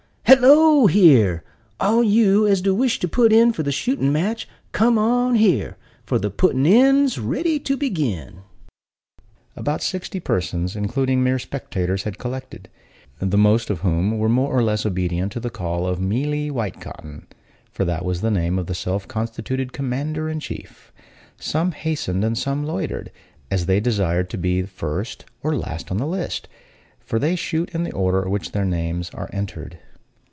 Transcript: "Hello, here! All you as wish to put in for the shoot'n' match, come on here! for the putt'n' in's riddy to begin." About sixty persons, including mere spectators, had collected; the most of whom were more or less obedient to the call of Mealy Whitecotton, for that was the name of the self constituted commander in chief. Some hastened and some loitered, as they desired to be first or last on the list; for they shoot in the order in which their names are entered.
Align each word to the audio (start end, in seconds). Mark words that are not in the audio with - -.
"Hello, 0.25 0.87
here! 0.87 1.43
All 1.77 2.01
you 2.05 2.47
as 2.47 2.63
wish 2.63 2.99
to 2.99 3.07
put 3.09 3.33
in 3.33 3.51
for 3.51 3.63
the 3.63 3.71
shoot'n' 3.71 4.13
match, 4.13 4.47
come 4.71 4.97
on 4.97 5.35
here! 5.35 5.75
for 6.05 6.17
the 6.17 6.31
putt'n' 6.31 6.65
in's 6.65 7.19
riddy 7.19 7.59
to 7.59 7.75
begin." 7.75 8.37
About 9.57 9.81
sixty 9.83 10.21
persons, 10.21 10.73
including 10.73 11.21
mere 11.21 11.37
spectators, 11.37 12.03
had 12.03 12.17
collected; 12.17 12.69
the 13.19 13.37
most 13.37 13.69
of 13.69 13.81
whom 13.81 14.17
were 14.17 14.29
more 14.29 14.55
or 14.57 14.63
less 14.63 14.85
obedient 14.85 15.33
to 15.33 15.41
the 15.41 15.49
call 15.49 15.85
of 15.85 15.99
Mealy 15.99 16.47
Whitecotton, 16.47 17.27
for 17.69 17.83
that 17.83 18.05
was 18.05 18.21
the 18.21 18.31
name 18.31 18.57
of 18.57 18.67
the 18.67 18.73
self 18.75 19.09
constituted 19.09 19.73
commander 19.73 20.29
in 20.29 20.39
chief. 20.39 20.93
Some 21.35 21.73
hastened 21.73 22.23
and 22.23 22.37
some 22.37 22.63
loitered, 22.65 23.11
as 23.51 23.65
they 23.65 23.81
desired 23.81 24.29
to 24.29 24.37
be 24.37 24.61
first 24.63 25.25
or 25.43 25.57
last 25.57 25.91
on 25.91 25.97
the 25.97 26.07
list; 26.07 26.47
for 27.01 27.19
they 27.19 27.35
shoot 27.35 27.69
in 27.75 27.83
the 27.83 27.91
order 27.91 28.23
in 28.23 28.31
which 28.31 28.53
their 28.53 28.65
names 28.65 29.09
are 29.09 29.29
entered. 29.33 29.77